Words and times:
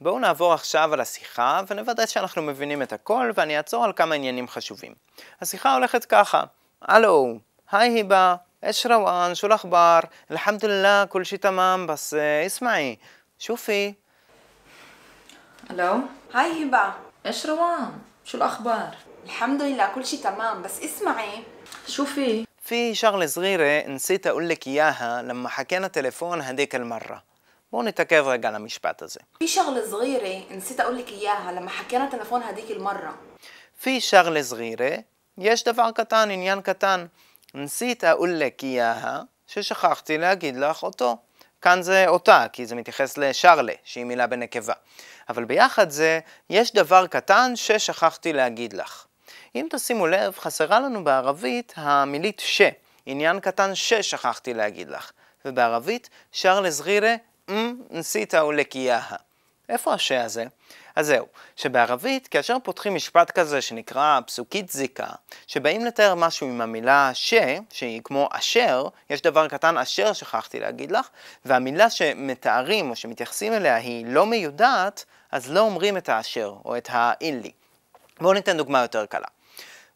בואו 0.00 0.18
נעבור 0.18 0.52
עכשיו 0.52 0.94
על 0.94 1.00
השיחה 1.00 1.60
ונוודא 1.68 2.06
שאנחנו 2.06 2.42
מבינים 2.42 2.82
את 2.82 2.92
הכל 2.92 3.30
ואני 3.34 3.56
אעצור 3.56 3.84
על 3.84 3.92
כמה 3.92 4.14
עניינים 4.14 4.48
חשובים. 4.48 4.94
השיחה 5.40 5.74
הולכת 5.74 6.04
ככה, 6.04 6.44
הלו, 6.82 7.38
היי 7.72 7.90
היבה, 7.90 8.36
ايش 8.64 8.86
روان 8.86 9.34
شو 9.34 9.46
الاخبار 9.46 10.08
الحمد 10.30 10.64
لله 10.64 11.04
كل 11.04 11.26
شي 11.26 11.36
تمام 11.36 11.86
بس 11.86 12.14
اسمعي 12.14 12.98
شوفي 13.38 13.94
الو 15.70 16.00
هاي 16.34 16.64
هبة 16.64 16.92
ايش 17.26 17.46
روان 17.46 17.92
شو 18.24 18.38
الاخبار 18.38 18.96
الحمد 19.24 19.62
لله 19.62 19.86
كل 19.94 20.06
شي 20.06 20.16
تمام 20.16 20.62
بس 20.62 20.82
اسمعي 20.82 21.44
شو 21.88 22.04
في 22.04 22.46
في 22.62 22.94
شغلة 22.94 23.26
صغيرة 23.26 23.88
نسيت 23.88 24.26
أقول 24.26 24.48
لك 24.48 24.66
إياها 24.66 25.22
لما 25.22 25.48
حكينا 25.48 25.88
تليفون 25.88 26.40
هديك 26.40 26.74
المرة 26.74 27.22
בואו 27.75 27.85
נתעכב 27.85 28.23
רגע 28.27 28.49
על 28.49 28.55
המשפט 28.55 29.01
הזה. 29.01 29.19
في 29.39 29.47
شغلة 29.47 29.89
صغيرة 29.89 30.53
نسيت 30.53 30.79
أقول 30.79 30.97
لك 30.97 31.09
إياها 31.09 31.51
لما 31.51 31.69
حكينا 31.69 32.09
تلفون 32.09 32.43
هديك 32.43 32.71
المرة. 32.71 33.13
في 33.77 34.01
יש 35.37 35.63
דבר 35.63 35.91
קטן, 35.91 36.29
עניין 36.31 36.61
קטן. 36.61 37.05
נסית 37.53 38.03
أقول 38.03 38.39
لك 38.39 38.61
ששכחתי 39.47 40.17
להגיד 40.17 40.57
לך 40.57 40.83
אותו. 40.83 41.17
כאן 41.61 41.81
זה 41.81 42.07
אותה, 42.07 42.45
כי 42.53 42.65
זה 42.65 42.75
מתייחס 42.75 43.17
לשרלה, 43.17 43.73
שהיא 43.83 44.05
מילה 44.05 44.27
בנקבה. 44.27 44.73
אבל 45.29 45.45
ביחד 45.45 45.89
זה, 45.89 46.19
יש 46.49 46.73
דבר 46.73 47.07
קטן 47.07 47.51
ששכחתי 47.55 48.33
להגיד 48.33 48.73
לך. 48.73 49.05
אם 49.55 49.67
תשימו 49.71 50.07
לב, 50.07 50.33
חסרה 50.37 50.79
לנו 50.79 51.03
בערבית 51.03 51.73
המילית 51.75 52.39
ש, 52.39 52.61
עניין 53.05 53.39
קטן 53.39 53.75
ששכחתי 53.75 54.53
להגיד 54.53 54.89
לך. 54.89 55.11
ובערבית, 55.45 56.09
שרלה 56.31 56.69
זרירה 56.69 57.15
אמ, 57.49 57.75
נסיתא 57.89 58.43
לקיאה. 58.53 59.01
איפה 59.69 59.93
השה 59.93 60.23
הזה? 60.23 60.45
אז 60.95 61.07
זהו, 61.07 61.25
שבערבית, 61.55 62.27
כאשר 62.27 62.57
פותחים 62.63 62.95
משפט 62.95 63.31
כזה 63.31 63.61
שנקרא 63.61 64.19
פסוקית 64.25 64.71
זיקה, 64.71 65.07
שבאים 65.47 65.85
לתאר 65.85 66.15
משהו 66.15 66.47
עם 66.47 66.61
המילה 66.61 67.11
ש, 67.13 67.33
שהיא 67.71 68.01
כמו 68.03 68.29
אשר, 68.31 68.87
יש 69.09 69.21
דבר 69.21 69.47
קטן 69.47 69.77
אשר 69.77 70.13
שכחתי 70.13 70.59
להגיד 70.59 70.91
לך, 70.91 71.07
והמילה 71.45 71.89
שמתארים 71.89 72.89
או 72.89 72.95
שמתייחסים 72.95 73.53
אליה 73.53 73.75
היא 73.75 74.05
לא 74.07 74.25
מיודעת, 74.25 75.05
אז 75.31 75.51
לא 75.51 75.59
אומרים 75.59 75.97
את 75.97 76.09
האשר 76.09 76.53
או 76.65 76.77
את 76.77 76.89
האילי. 76.91 77.51
בואו 78.21 78.33
ניתן 78.33 78.57
דוגמה 78.57 78.81
יותר 78.81 79.05
קלה. 79.05 79.27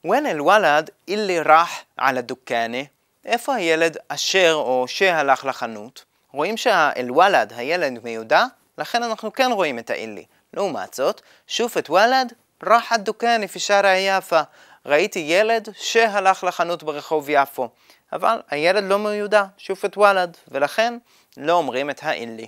ון 0.06 0.26
אל 0.26 0.42
וולד 0.42 0.90
אילי 1.08 1.40
רח 1.40 1.72
על 1.98 2.18
הדוכנה, 2.18 2.84
איפה 3.26 3.56
הילד 3.56 3.98
אשר 4.08 4.54
או 4.54 4.86
שהלך 4.88 5.46
לחנות? 5.46 6.09
רואים 6.34 6.58
שהאל-וולד, 6.58 7.54
הילד 7.56 8.04
מיודע, 8.04 8.46
לכן 8.78 9.04
אנחנו 9.04 9.34
כן 9.34 9.52
רואים 9.52 9.80
את 9.80 9.90
האילי. 9.90 10.26
לעומת 10.54 10.94
זאת, 10.94 11.22
שופט 11.48 11.90
וולד, 11.90 12.34
רחת 12.64 13.00
דוקני 13.00 13.48
פי 13.48 13.60
שער 13.60 13.86
יפה. 13.98 14.42
ראיתי 14.86 15.20
ילד 15.20 15.70
שהלך 15.74 16.44
לחנות 16.44 16.84
ברחוב 16.84 17.30
יפו. 17.30 17.70
אבל 18.14 18.42
הילד 18.50 18.84
לא 18.84 19.00
מיודע, 19.00 19.44
שופט 19.58 19.98
וולד, 19.98 20.38
ולכן 20.48 20.98
לא 21.38 21.54
אומרים 21.54 21.90
את 21.90 22.00
האילי. 22.04 22.48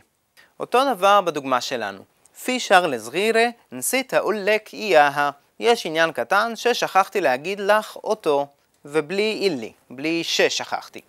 אותו 0.59 0.94
דבר 0.94 1.22
בדוגמה 1.22 1.62
שלנו. 1.62 2.04
פי 2.44 2.59
שר 2.59 2.88
לזרירה, 2.88 3.46
נסית 3.72 4.14
אולק 4.14 4.74
אייה. 4.74 5.30
יש 5.59 5.86
עניין 5.86 6.12
קטן 6.12 6.56
ששכחתי 6.56 7.22
להגיד 7.22 7.59
לך 7.59 7.96
אותו, 7.96 8.48
ובלי 8.86 9.40
אילי, 9.42 9.72
בלי 9.90 10.24
ששכחתי. 10.24 11.02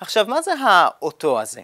עכשיו, 0.00 0.26
מה 0.28 0.42
זה 0.42 0.52
האותו 0.60 1.40
הזה? 1.40 1.60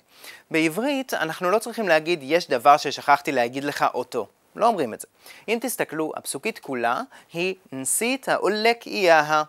בעברית 0.50 1.14
אנחנו 1.14 1.50
לא 1.50 1.58
צריכים 1.58 1.88
להגיד 1.88 2.20
יש 2.22 2.48
דבר 2.48 2.76
ששכחתי 2.76 3.32
להגיד 3.32 3.64
לך 3.64 3.84
אותו. 3.94 4.26
לא 4.56 4.66
אומרים 4.66 4.94
את 4.94 5.00
זה. 5.00 5.06
אם 5.48 5.58
תסתכלו, 5.60 6.12
הפסוקית 6.16 6.58
כולה 6.58 7.00
היא 7.32 7.54
נסית 7.72 8.28
האולק 8.28 8.86
אייה. 8.86 9.42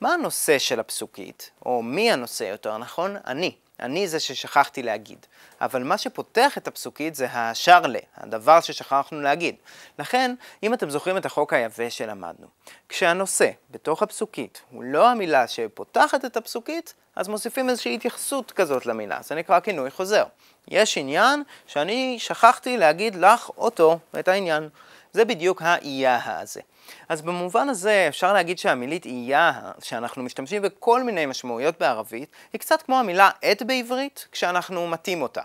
מה 0.00 0.14
הנושא 0.14 0.58
של 0.58 0.80
הפסוקית? 0.80 1.50
או 1.66 1.82
מי 1.82 2.12
הנושא 2.12 2.44
יותר 2.44 2.78
נכון? 2.78 3.16
אני. 3.26 3.54
אני 3.82 4.08
זה 4.08 4.20
ששכחתי 4.20 4.82
להגיד. 4.82 5.26
אבל 5.60 5.82
מה 5.82 5.98
שפותח 5.98 6.58
את 6.58 6.68
הפסוקית 6.68 7.14
זה 7.14 7.26
השרלה, 7.32 7.98
הדבר 8.16 8.60
ששכחנו 8.60 9.20
להגיד. 9.20 9.54
לכן, 9.98 10.34
אם 10.62 10.74
אתם 10.74 10.90
זוכרים 10.90 11.16
את 11.16 11.26
החוק 11.26 11.52
היבש 11.52 11.98
שלמדנו, 11.98 12.46
כשהנושא 12.88 13.50
בתוך 13.70 14.02
הפסוקית 14.02 14.62
הוא 14.70 14.84
לא 14.84 15.08
המילה 15.08 15.48
שפותחת 15.48 16.24
את 16.24 16.36
הפסוקית, 16.36 16.94
אז 17.16 17.28
מוסיפים 17.28 17.70
איזושהי 17.70 17.94
התייחסות 17.94 18.52
כזאת 18.52 18.86
למילה, 18.86 19.18
זה 19.22 19.34
נקרא 19.34 19.60
כינוי 19.60 19.90
חוזר. 19.90 20.24
יש 20.68 20.98
עניין 20.98 21.42
שאני 21.66 22.16
שכחתי 22.18 22.76
להגיד 22.76 23.14
לך 23.14 23.48
אותו, 23.48 23.98
את 24.18 24.28
העניין. 24.28 24.68
זה 25.12 25.24
בדיוק 25.24 25.62
האייה 25.62 26.40
הזה. 26.40 26.60
אז 27.08 27.22
במובן 27.22 27.68
הזה 27.68 28.06
אפשר 28.08 28.32
להגיד 28.32 28.58
שהמילית 28.58 29.06
אייה, 29.06 29.52
שאנחנו 29.82 30.22
משתמשים 30.22 30.62
בכל 30.62 31.02
מיני 31.02 31.26
משמעויות 31.26 31.78
בערבית, 31.80 32.28
היא 32.52 32.60
קצת 32.60 32.82
כמו 32.82 32.98
המילה 32.98 33.30
עת 33.42 33.62
בעברית, 33.62 34.28
כשאנחנו 34.32 34.86
מטים 34.86 35.22
אותה. 35.22 35.42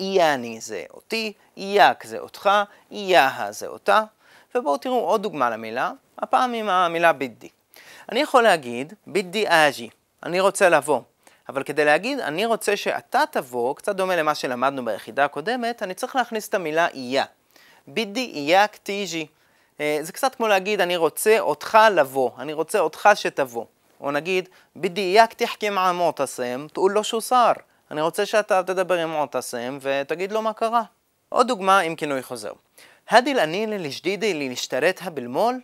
איאני 0.00 0.60
זה 0.60 0.84
אותי, 0.94 1.32
אייק 1.56 2.04
זה 2.04 2.18
אותך, 2.18 2.50
אייה 2.90 3.46
זה 3.50 3.66
אותה, 3.66 4.02
ובואו 4.54 4.76
תראו 4.76 5.00
עוד 5.00 5.22
דוגמה 5.22 5.50
למילה, 5.50 5.90
הפעם 6.18 6.52
עם 6.52 6.68
המילה 6.68 7.12
בידי. 7.12 7.48
אני 8.12 8.20
יכול 8.20 8.42
להגיד 8.42 8.92
בידי 9.06 9.44
אג'י, 9.48 9.88
אני 10.22 10.40
רוצה 10.40 10.68
לבוא. 10.68 11.00
אבל 11.48 11.62
כדי 11.62 11.84
להגיד 11.84 12.20
אני 12.20 12.46
רוצה 12.46 12.76
שאתה 12.76 13.22
תבוא, 13.30 13.76
קצת 13.76 13.96
דומה 13.96 14.16
למה 14.16 14.34
שלמדנו 14.34 14.84
ביחידה 14.84 15.24
הקודמת, 15.24 15.82
אני 15.82 15.94
צריך 15.94 16.16
להכניס 16.16 16.48
את 16.48 16.54
המילה 16.54 16.88
אייה. 16.88 17.24
בידי 17.86 18.32
אייה 18.34 18.66
קטיג'י. 18.66 19.26
אה, 19.80 19.98
זה 20.02 20.12
קצת 20.12 20.34
כמו 20.34 20.48
להגיד, 20.48 20.80
אני 20.80 20.96
רוצה 20.96 21.40
אותך 21.40 21.78
לבוא, 21.92 22.30
אני 22.38 22.52
רוצה 22.52 22.78
אותך 22.78 23.08
שתבוא. 23.14 23.64
או 24.00 24.10
נגיד, 24.10 24.48
בדייק 24.76 25.16
איאק 25.16 25.34
תחכים 25.34 25.78
עם 25.78 25.96
מועתסם, 25.96 26.66
תאול 26.72 26.92
לו 26.92 27.04
שהוא 27.04 27.20
שר. 27.20 27.52
אני 27.90 28.00
רוצה 28.00 28.26
שאתה 28.26 28.62
תדבר 28.62 28.94
עם 28.94 29.10
מועתסם 29.10 29.78
ותגיד 29.80 30.32
לו 30.32 30.42
מה 30.42 30.52
קרה. 30.52 30.82
עוד 31.28 31.48
דוגמה 31.48 31.78
עם 31.78 31.96
כינוי 31.96 32.22
חוזר. 32.22 32.52
هاي 33.10 33.38
القنينة 33.38 33.78
الجديدة 33.78 34.48
اللي 34.48 34.67
اشتريتها 34.67 35.10
بالمول? 35.10 35.60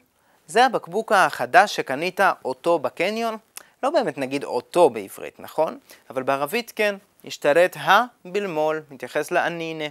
זה 0.47 0.67
הבקבוק 0.67 1.13
החדש 1.13 1.77
שקנית 1.77 2.21
אותו 2.45 2.79
בקניון? 2.79 3.37
לא 3.83 3.91
באמת 3.91 4.19
נגיד 4.19 4.45
אותו 4.45 4.91
בעברית, 4.91 5.41
נכון? 5.41 5.79
אבל 6.11 6.23
בערבית 6.23 6.73
כן. 6.77 6.97
اشتريتها 7.25 7.77
بالمول, 7.77 8.83
מתייחס 8.91 9.31
ל 9.31 9.38
قنينة. 9.38 9.85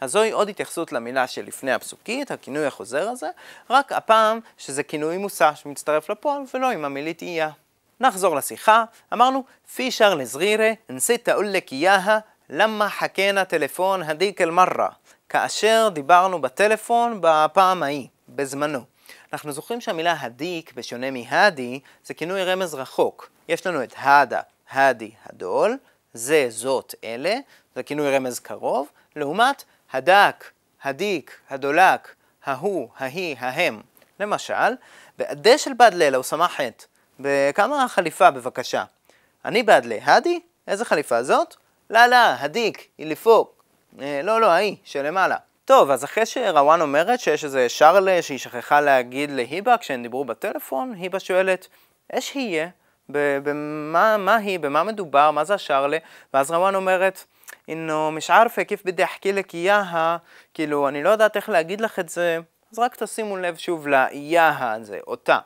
אז 0.00 0.10
זוהי 0.10 0.30
עוד 0.30 0.48
התייחסות 0.48 0.92
למילה 0.92 1.26
שלפני 1.26 1.72
הפסוקית, 1.72 2.30
הכינוי 2.30 2.66
החוזר 2.66 3.08
הזה, 3.08 3.28
רק 3.70 3.92
הפעם 3.92 4.40
שזה 4.58 4.82
כינוי 4.82 5.16
מושא 5.16 5.50
שמצטרף 5.54 6.10
לפועל 6.10 6.42
ולא 6.54 6.70
עם 6.70 6.84
המילית 6.84 7.22
إيا. 7.22 7.50
נחזור 8.00 8.36
לשיחה, 8.36 8.84
אמרנו, 9.12 9.44
פישר 9.74 10.14
לזרירה, 10.14 10.72
נסית 10.88 11.28
אולק 11.28 11.72
אייה, 11.72 12.18
למה 12.50 12.88
חכנה 12.88 13.44
טלפון 13.44 14.02
הדיק 14.02 14.40
אל 14.40 14.50
מרה, 14.50 14.88
כאשר 15.28 15.88
דיברנו 15.92 16.40
בטלפון 16.40 17.18
בפעם 17.20 17.82
ההיא, 17.82 18.06
בזמנו. 18.28 18.97
אנחנו 19.32 19.52
זוכרים 19.52 19.80
שהמילה 19.80 20.16
הדיק, 20.20 20.72
בשונה 20.72 21.10
מהדי, 21.10 21.80
זה 22.04 22.14
כינוי 22.14 22.44
רמז 22.44 22.74
רחוק. 22.74 23.30
יש 23.48 23.66
לנו 23.66 23.82
את 23.82 23.94
הדה, 23.96 24.40
הדי, 24.70 25.10
הדול, 25.26 25.78
זה, 26.12 26.46
זאת, 26.48 26.94
אלה, 27.04 27.34
זה 27.74 27.82
כינוי 27.82 28.16
רמז 28.16 28.38
קרוב, 28.38 28.88
לעומת 29.16 29.64
הדק, 29.92 30.44
הדיק, 30.82 31.38
הדולק, 31.50 32.14
ההוא, 32.44 32.88
ההיא, 32.96 33.36
ההם. 33.38 33.80
למשל, 34.20 34.72
בעדה 35.18 35.58
של 35.58 35.70
בדלה 35.78 36.16
הוא 36.16 36.24
סמכת. 36.24 36.84
בכמה 37.20 37.84
החליפה 37.84 38.30
בבקשה? 38.30 38.84
אני 39.44 39.62
בעדלה, 39.62 39.98
הדי? 40.02 40.40
איזה 40.66 40.84
חליפה 40.84 41.22
זאת? 41.22 41.56
לא, 41.90 42.06
לא, 42.06 42.16
הדיק, 42.16 42.88
היא 42.98 43.06
לפוק. 43.06 43.64
אה, 44.00 44.20
לא, 44.24 44.40
לא, 44.40 44.46
ההיא, 44.46 44.76
שלמעלה. 44.84 45.36
טוב, 45.68 45.90
אז 45.90 46.04
אחרי 46.04 46.26
שוואן 46.26 46.80
אומרת 46.80 47.20
שיש 47.20 47.44
איזה 47.44 47.68
שרלה 47.68 48.22
שהיא 48.22 48.38
שכחה 48.38 48.80
להגיד 48.80 49.30
להיבה 49.30 49.78
כשהם 49.78 50.02
דיברו 50.02 50.24
בטלפון, 50.24 50.94
היבה 50.98 51.20
שואלת, 51.20 51.68
אש 52.12 52.36
יהיה? 52.36 52.68
במה 53.08 54.16
מה 54.16 54.36
היא, 54.36 54.58
במה 54.58 54.82
מדובר, 54.82 55.30
מה 55.30 55.44
זה 55.44 55.54
השרלה, 55.54 55.98
ואז 56.34 56.50
רוואן 56.50 56.74
אומרת, 56.74 57.24
אינו 57.68 58.10
מש 58.12 58.30
ערפה 58.30 58.64
כיף 58.64 58.82
בדי 58.84 59.04
אחכי 59.04 59.32
לק 59.32 59.54
אייה, 59.54 60.16
כאילו, 60.54 60.88
אני 60.88 61.02
לא 61.02 61.08
יודעת 61.08 61.36
איך 61.36 61.48
להגיד 61.48 61.80
לך 61.80 61.98
את 61.98 62.08
זה, 62.08 62.38
אז 62.72 62.78
רק 62.78 62.96
תשימו 62.96 63.36
לב 63.36 63.56
שוב 63.56 63.88
לאייה 63.88 64.74
הזה, 64.74 64.98
אותה. 65.06 65.38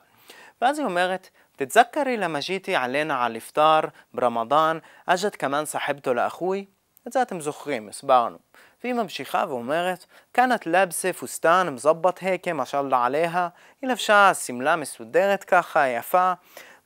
ואז 0.62 0.78
היא 0.78 0.86
אומרת, 0.86 1.28
תתזכרי 1.56 2.16
למה 2.16 2.38
ג'יתי 2.40 2.74
עלינה 2.74 3.24
על 3.24 3.36
iftar 3.36 3.86
ברמדאן, 4.14 4.78
אג'ת 5.06 5.36
כמן 5.36 5.64
סחבתו 5.64 6.14
לאחוי? 6.14 6.64
את 7.08 7.12
זה 7.12 7.22
אתם 7.22 7.40
זוכרים, 7.40 7.88
הסברנו. 7.88 8.38
והיא 8.84 8.94
ממשיכה 8.94 9.44
ואומרת, 9.48 10.06
כאנת 10.34 10.66
לבסה 10.66 11.12
פוסטן 11.12 11.68
מזבת 11.72 12.18
היקה, 12.18 12.52
משאללה 12.52 13.04
עליה, 13.04 13.48
היא 13.82 13.90
לבשה 13.90 14.34
שמלה 14.34 14.76
מסודרת 14.76 15.44
ככה, 15.44 15.88
יפה. 15.88 16.32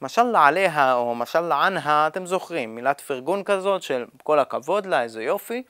משאללה 0.02 0.46
עליה 0.46 0.94
או 0.94 1.14
משאללה 1.14 1.66
ענהה, 1.66 2.06
אתם 2.06 2.26
זוכרים, 2.26 2.74
מילת 2.74 3.00
פרגון 3.00 3.44
כזאת 3.44 3.82
של 3.82 4.04
כל 4.22 4.38
הכבוד 4.38 4.86
לה, 4.86 5.02
איזה 5.02 5.22
יופי. 5.22 5.62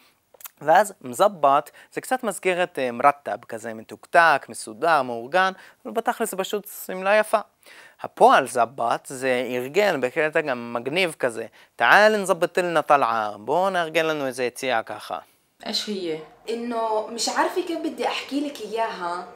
ואז 0.60 0.94
מזבת 1.00 1.70
זה 1.92 2.00
קצת 2.00 2.24
מזכיר 2.24 2.62
את 2.62 2.78
אה, 2.78 2.92
מרתב, 2.92 3.36
כזה 3.48 3.74
מתוקתק, 3.74 4.46
מסודר, 4.48 5.02
מאורגן, 5.02 5.52
אבל 5.84 5.92
בתכלס 5.92 6.30
זה 6.30 6.36
פשוט 6.36 6.68
שמלה 6.86 7.16
יפה. 7.16 7.38
הפועל 8.00 8.46
זבת 8.46 9.06
זה 9.10 9.46
ארגן 9.50 10.00
בקטע 10.00 10.40
גם 10.40 10.72
מגניב 10.72 11.14
כזה. 11.18 11.46
תעל 11.76 12.16
נזבט 12.16 12.58
לנה 12.58 12.82
טלעה, 12.82 13.32
בואו 13.38 13.70
נארגן 13.70 14.06
לנו 14.06 14.26
איזה 14.26 14.44
יציאה 14.44 14.82
ככה. 14.82 15.18
ايش 15.67 15.89
هي؟ 15.89 16.19
انه 16.49 17.07
مش 17.07 17.29
عارفه 17.29 17.61
كيف 17.61 17.79
بدي 17.79 18.07
احكي 18.07 18.39
لك 18.47 18.61
اياها 18.61 19.27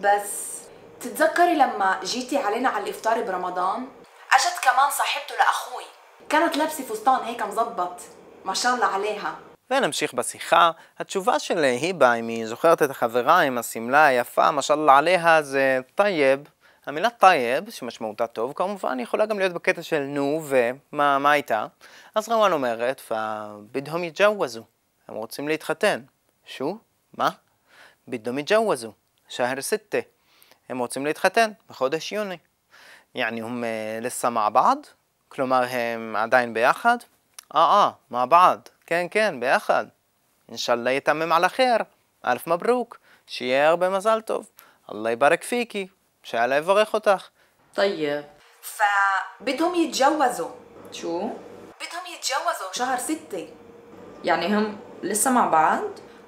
بس 0.00 0.56
تتذكري 1.00 1.54
لما 1.54 2.00
جيتي 2.04 2.36
علينا 2.36 2.68
على 2.68 2.84
الافطار 2.84 3.22
برمضان 3.22 3.88
اجت 4.32 4.58
كمان 4.62 4.90
صاحبته 4.90 5.34
لاخوي 5.38 5.84
كانت 6.28 6.56
لابسه 6.56 6.84
فستان 6.84 7.24
هيك 7.24 7.42
مزبط 7.42 8.00
ما 8.44 8.54
شاء 8.54 8.74
الله 8.74 8.86
عليها 8.86 9.38
ונמשיך 9.70 10.14
בשיחה. 10.14 10.70
התשובה 10.98 11.38
של 11.38 11.64
היבה, 11.64 12.14
אם 12.14 12.28
היא 12.28 12.46
זוכרת 12.46 12.82
את 12.82 12.90
החברה 12.90 13.40
עם 13.40 13.58
השמלה 13.58 14.06
היפה, 14.06 14.50
משל 14.50 14.88
עליה 14.88 15.42
זה 15.42 15.80
טייב. 15.94 16.40
המילה 16.86 17.10
טייב, 17.10 17.70
שמשמעותה 17.70 18.26
טוב, 18.26 18.52
כמובן 18.56 19.00
יכולה 19.00 19.26
גם 19.26 19.38
להיות 19.38 19.52
בקטע 19.52 19.82
של 19.82 20.00
נו 20.00 20.42
ומה 20.44 21.18
מה 21.18 21.34
איתה. 21.34 21.66
אז 22.14 22.28
רוואן 22.28 22.52
אומרת, 22.52 23.00
פבידהום 23.00 24.04
יג'ווזו. 24.04 24.62
הם 25.08 25.14
רוצים 25.14 25.48
להתחתן. 25.48 26.00
שו? 26.46 26.78
מה? 27.14 27.30
בידהום 28.06 28.38
יג'ווזו. 28.38 28.92
שהר 29.28 29.60
סטה. 29.60 29.98
הם 30.68 30.78
רוצים 30.78 31.06
להתחתן 31.06 31.50
בחודש 31.70 32.12
יוני. 32.12 32.38
יעני, 33.14 33.42
הם 33.42 33.64
אה, 33.64 33.98
לסה 34.02 34.30
מעבד? 34.30 34.76
כלומר, 35.28 35.64
הם 35.70 36.16
עדיין 36.16 36.54
ביחד? 36.54 36.96
אה, 37.54 37.60
אה, 37.60 37.90
מעבד. 38.10 38.58
כן, 38.86 39.06
כן, 39.10 39.40
ביחד. 39.40 39.86
אינשאללה 40.48 40.90
יתמם 40.90 41.32
על 41.32 41.44
החיר. 41.44 41.76
אלף 42.26 42.46
מברוק. 42.46 42.98
שיהיה 43.26 43.68
הרבה 43.68 43.88
מזל 43.88 44.20
טוב. 44.20 44.50
אללה 44.92 45.10
יברך 45.10 45.42
פיקי. 45.42 45.88
שאללה 46.22 46.56
יברך 46.56 46.94
אותך. 46.94 47.28
طيب 47.74 48.24
فبدهم 48.62 49.74
يتجوزوا 49.74 50.50
شو؟ 50.92 51.28
بدهم 51.80 52.04
يتجوزوا 52.14 52.72
شهر 52.72 52.98
ستة 52.98 53.46
يعني 54.24 54.56
هم 54.56 54.78
لسه 55.02 55.30
مع 55.30 55.46
بعض؟ 55.48 55.84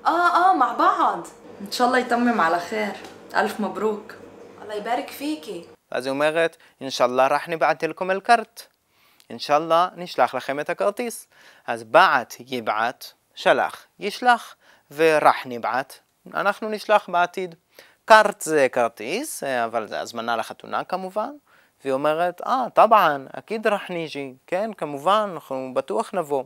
اه 0.07 0.51
اه 0.51 0.55
مع 0.55 0.73
بعض 0.73 1.27
ان 1.61 1.73
شاء 1.73 1.87
الله 1.87 1.99
يتمم 1.99 2.41
على 2.41 2.59
خير 2.59 2.93
الف 3.35 3.61
مبروك 3.61 4.15
الله 4.63 4.75
يبارك 4.75 5.11
فيكي 5.11 5.65
ואז 5.93 6.07
היא 6.07 6.11
אומרת, 6.11 6.57
אינשאללה 6.81 7.27
רח 7.27 7.49
נבעט 7.49 7.85
לכם 7.85 8.11
אל 8.11 8.21
קרט. 8.21 8.63
אינשאללה 9.31 9.89
נשלח 9.97 10.35
לכם 10.35 10.61
את 10.61 10.71
הכרטיס. 10.71 11.27
אז 11.67 11.85
בעט 11.85 12.35
יבעט, 12.47 13.07
שלח, 13.35 13.87
ישלח, 13.99 14.57
ורח 14.91 15.37
נבעט, 15.47 15.99
אנחנו 16.35 16.69
נשלח 16.69 17.09
בעתיד. 17.11 17.55
קארט 18.05 18.41
זה 18.41 18.67
כרטיס, 18.73 19.45
אה, 19.45 19.65
אבל 19.65 19.89
זה 19.89 20.01
הזמנה 20.01 20.37
לחתונה 20.37 20.85
כמובן. 20.85 21.31
והיא 21.85 21.93
אומרת, 21.93 22.41
אה, 22.47 22.65
טבען, 22.75 23.27
אקיד 23.39 23.67
רח 23.67 23.91
ניג'י, 23.91 24.35
כן, 24.47 24.71
כמובן, 24.73 25.31
אנחנו 25.35 25.71
בטוח 25.75 26.11
נבוא. 26.15 26.45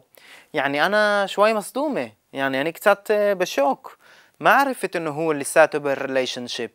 יעני, 0.55 0.87
אנה 0.87 1.25
שוואי 1.27 1.53
מסדומה, 1.53 2.01
יעני, 2.33 2.61
אני 2.61 2.73
קצת 2.73 3.11
אה, 3.11 3.35
בשוק. 3.35 3.97
מה 4.41 4.63
ערפת 4.63 4.97
אנו 4.97 5.11
הוא 5.11 5.35
ליסאטו 5.35 5.81
בריליישנשיפ? 5.81 6.71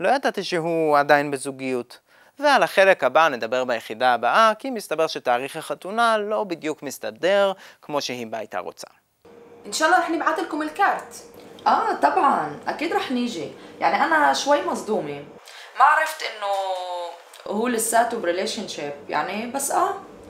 לא 0.00 0.08
ידעתי 0.08 0.44
שהוא 0.44 0.98
עדיין 0.98 1.30
בזוגיות. 1.30 1.98
ועל 2.38 2.62
החלק 2.62 3.04
הבא 3.04 3.28
נדבר 3.28 3.64
ביחידה 3.64 4.14
הבאה, 4.14 4.52
כי 4.58 4.70
מסתבר 4.70 5.06
שתאריך 5.06 5.56
החתונה 5.56 6.18
לא 6.18 6.44
בדיוק 6.44 6.82
מסתדר 6.82 7.52
כמו 7.82 8.00
שהיא 8.00 8.26
הייתה 8.32 8.58
רוצה. 8.58 8.86
ان 9.66 9.72
شاء 9.72 9.88
الله 9.88 10.00
رح 10.00 10.10
نبعث 10.10 10.38
لكم 10.38 10.62
الكارت 10.62 11.22
اه 11.66 11.94
طبعا 11.94 12.60
اكيد 12.66 12.92
رح 12.92 13.10
نيجي 13.10 13.52
يعني 13.80 14.04
انا 14.04 14.32
شوي 14.32 14.62
مصدومه 14.66 15.24
ما 15.78 15.84
عرفت 15.84 16.22
انه 16.22 16.46
هو 17.49 17.67
لساته 17.67 18.19
ب 18.19 18.67
relationship 18.67 18.93
يعني 19.09 19.51
بس 19.51 19.71
آه. 19.71 19.93